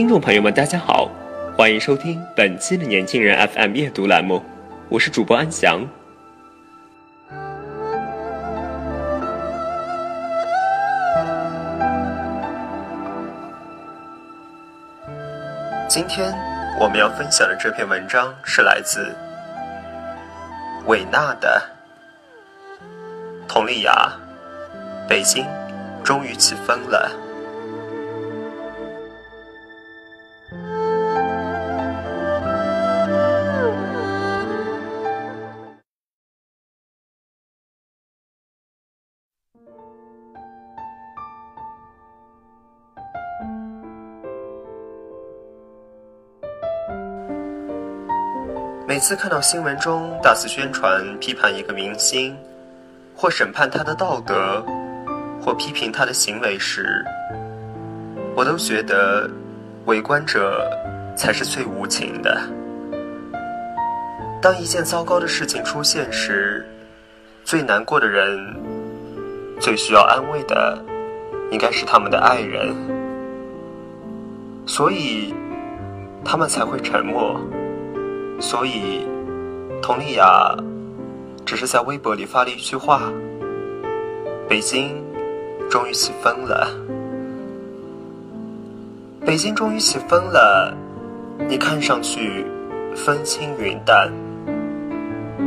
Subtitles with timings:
[0.00, 1.10] 听众朋友们，大家好，
[1.58, 4.42] 欢迎收听本期的年轻人 FM 阅读栏目，
[4.88, 5.86] 我是主播安翔。
[15.86, 16.34] 今天
[16.80, 19.14] 我们要分享的这篇文章是来自
[20.86, 21.62] 伟纳的
[23.46, 24.10] 佟丽娅，
[25.06, 25.44] 北京
[26.02, 27.29] 终于起风了。
[48.86, 52.36] 每次看到新闻中大肆宣传批判一个明星，
[53.14, 54.64] 或审判他的道德，
[55.40, 57.04] 或批评他的行为时，
[58.34, 59.30] 我都觉得
[59.86, 60.68] 围观者
[61.16, 62.40] 才是最无情的。
[64.42, 66.66] 当一件糟糕的事情出现时，
[67.44, 68.54] 最难过的人，
[69.60, 70.82] 最需要安慰的，
[71.50, 72.74] 应该是他们的爱人，
[74.64, 75.34] 所以
[76.24, 77.38] 他们才会沉默。
[78.40, 79.06] 所以，
[79.82, 80.56] 佟丽娅
[81.44, 83.12] 只是在微博里发了一句话
[84.48, 85.04] ：“北京
[85.68, 86.66] 终于起风了。”
[89.26, 90.74] 北京终于起风了，
[91.46, 92.46] 你看上去
[92.96, 94.10] 风轻云淡，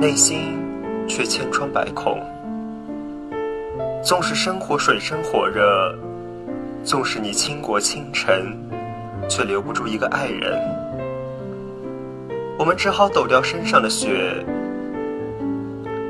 [0.00, 0.58] 内心
[1.06, 2.20] 却千疮百孔。
[4.02, 5.94] 纵使生活水深火热，
[6.82, 8.56] 纵使你倾国倾城，
[9.28, 10.58] 却留不住一个爱人。
[12.58, 14.42] 我们只好抖掉身上的雪。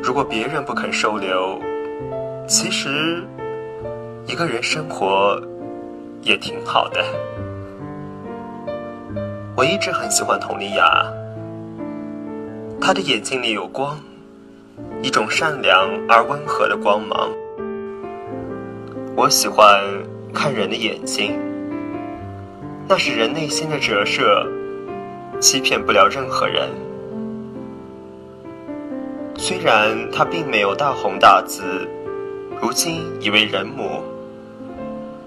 [0.01, 1.61] 如果别人不肯收留，
[2.47, 3.25] 其实
[4.25, 5.43] 一个人生活
[6.23, 7.05] 也挺好的。
[9.57, 11.13] 我一直很喜欢佟丽娅，
[12.81, 13.99] 她的眼睛里有光，
[15.03, 17.29] 一种善良而温和的光芒。
[19.21, 19.85] 我喜欢
[20.33, 21.39] 看人的眼睛，
[22.89, 24.51] 那是人内心的折射。
[25.39, 26.71] 欺骗不了任何人。
[29.37, 31.87] 虽然她并没有大红大紫，
[32.63, 34.03] 如今已为人母，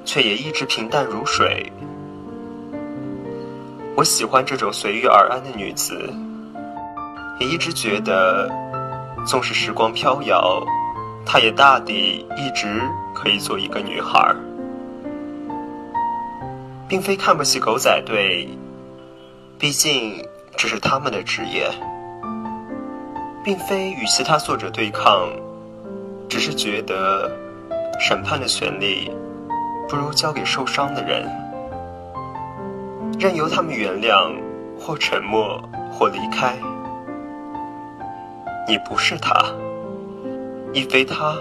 [0.04, 1.72] 却也一直平淡如水。
[3.96, 6.12] 我喜欢这种随遇而安的女子，
[7.40, 8.50] 也一直觉得，
[9.24, 10.66] 纵使时光飘摇，
[11.26, 12.82] 她也大抵一直
[13.14, 14.34] 可以做一个女孩，
[16.88, 18.48] 并非看不起狗仔队。
[19.58, 20.24] 毕竟，
[20.58, 21.70] 这是他们的职业，
[23.44, 25.30] 并非与其他作者对抗，
[26.28, 27.32] 只是觉得
[28.00, 29.10] 审判的权利
[29.88, 31.30] 不如交给受伤的人，
[33.18, 34.36] 任由他们原谅
[34.78, 35.62] 或沉默
[35.92, 36.58] 或离开。
[38.68, 39.34] 你不是他，
[40.74, 41.36] 亦非他，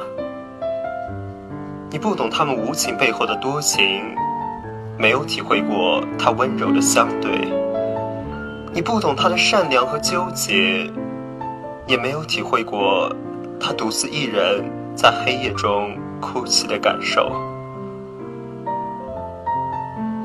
[1.91, 4.15] 你不懂他们无情背后的多情，
[4.99, 7.31] 没有体会过他温柔的相对。
[8.75, 10.87] 你不懂他的善良和纠结，
[11.87, 13.11] 也没有体会过
[13.59, 14.63] 他独自一人
[14.95, 17.33] 在黑夜中哭泣的感受。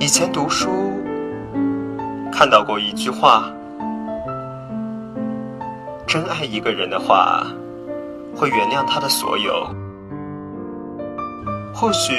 [0.01, 0.69] 以前读书
[2.29, 3.49] 看到过一句话：
[6.05, 7.47] 真爱一个人的话，
[8.37, 9.67] 会原谅他的所有。
[11.73, 12.13] 或许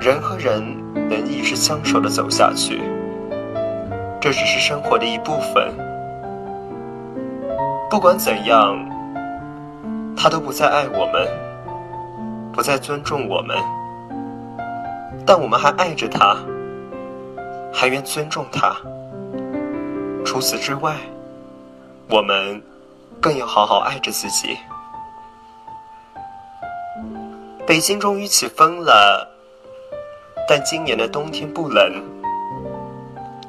[0.00, 0.62] 人和人
[1.08, 2.80] 能一直相守的走下去。
[4.20, 5.72] 这只是生活的一部分。
[7.90, 8.76] 不管怎样，
[10.16, 11.28] 他都不再爱我们，
[12.52, 13.56] 不再尊重我们，
[15.26, 16.36] 但我们还爱着他，
[17.72, 18.76] 还愿尊重他。
[20.24, 20.94] 除此之外，
[22.08, 22.62] 我们
[23.20, 24.56] 更要好好爱着自己。
[27.72, 29.26] 北京终于起风了，
[30.46, 32.04] 但今年的冬天不冷。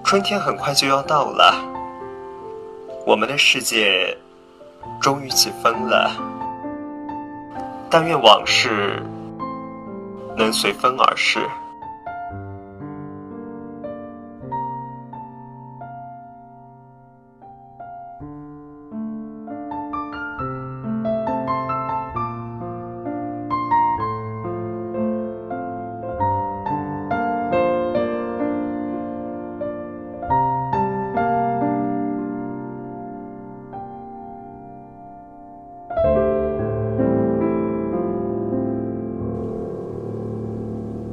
[0.02, 1.54] 春天很快就要到了，
[3.06, 4.18] 我们的世界
[5.02, 6.10] 终于起风了。
[7.90, 9.04] 但愿往事
[10.38, 11.46] 能随风而逝。